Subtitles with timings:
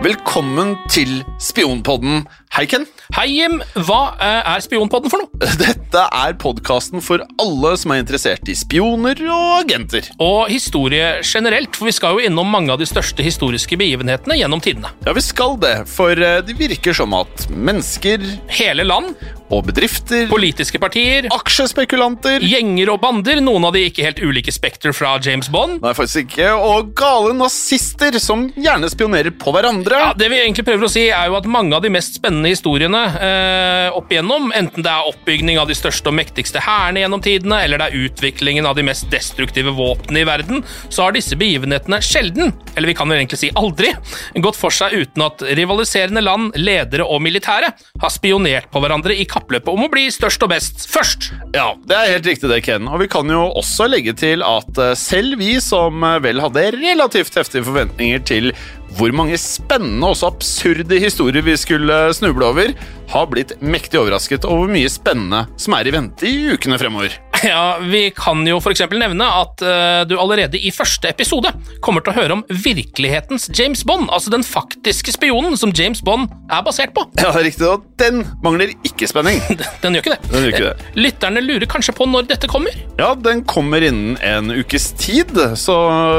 [0.00, 2.22] Velkommen til Spionpodden.
[2.56, 2.86] Hei, Ken.
[3.12, 3.58] Hei, Jim.
[3.84, 5.48] Hva eh, er Spionpodden for noe?
[5.60, 10.08] Dette er podkasten for alle som er interessert i spioner og agenter.
[10.16, 14.64] Og historie generelt, for vi skal jo innom mange av de største historiske begivenhetene gjennom
[14.64, 14.88] tidene.
[15.04, 18.24] Ja, vi skal det, for eh, det virker som at mennesker
[18.56, 19.12] Hele land,
[19.50, 24.94] og bedrifter, politiske partier, aksjespekulanter gjenger og bander, noen av de ikke helt ulike Spekter
[24.96, 25.80] fra James Bond.
[25.82, 26.52] Nei, faktisk ikke.
[26.54, 30.00] Og gale nazister som gjerne spionerer på hverandre.
[30.00, 32.52] Ja, Det vi egentlig prøver å si, er jo at mange av de mest spennende
[32.52, 37.24] historiene eh, opp igjennom, enten det er oppbygning av de største og mektigste hærene gjennom
[37.24, 41.38] tidene, eller det er utviklingen av de mest destruktive våpnene i verden, så har disse
[41.40, 43.92] begivenhetene sjelden, eller vi kan vel egentlig si aldri,
[44.40, 49.26] gått for seg uten at rivaliserende land, ledere og militære har spionert på hverandre i
[49.40, 51.30] kappløpet om å bli størst og best først.
[51.56, 52.88] Ja, det er helt riktig det, Ken.
[52.90, 56.68] Og vi kan jo også legge til at eh, selv vi som eh, vel hadde
[56.76, 58.52] relativt heftige forventninger til
[58.98, 62.74] hvor mange spennende og også absurde historier vi skulle snuble over,
[63.10, 67.14] har blitt mektig overrasket over hvor mye spennende som er i vente i ukene fremover.
[67.50, 68.82] Ja, Vi kan jo f.eks.
[68.92, 71.52] nevne at uh, du allerede i første episode
[71.84, 76.30] kommer til å høre om virkelighetens James Bond, altså den faktiske spionen som James Bond
[76.50, 77.06] er basert på.
[77.20, 79.40] Ja, riktig, og den mangler ikke spenning.
[79.82, 80.30] Den gjør ikke det.
[80.32, 80.86] Den gjør ikke det.
[80.90, 82.74] Eh, Lytterne lurer kanskje på når dette kommer.
[83.00, 85.76] Ja, den kommer innen en ukes tid, så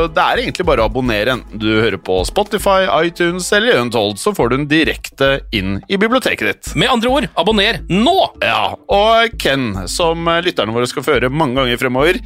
[0.09, 4.33] det er egentlig bare å abonnere enten du hører på Spotify, iTunes eller Untold, så
[4.33, 6.71] får du den direkte inn i biblioteket ditt.
[6.73, 8.15] Med andre ord, abonner nå!
[8.41, 12.17] Ja, og Ken, som lytterne våre skal føre mange ganger fremover,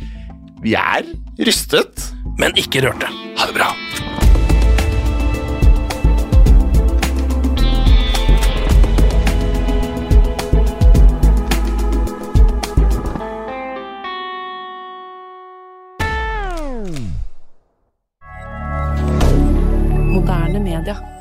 [0.64, 1.04] vi er
[1.36, 2.08] rystet.
[2.40, 3.12] Men ikke rørte.
[3.40, 3.70] Ha det bra.
[20.26, 21.15] Moderne media.